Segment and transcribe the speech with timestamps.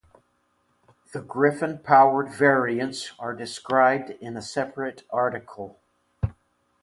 [1.13, 5.79] The Griffon powered variants are described in a separate article.